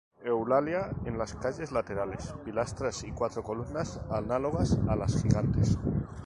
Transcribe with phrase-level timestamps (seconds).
[0.25, 5.77] Eulalia en las calles laterales, pilastras y cuatro columnas, análogas a las gigantes.